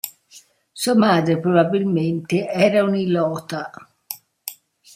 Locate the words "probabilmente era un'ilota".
1.39-3.69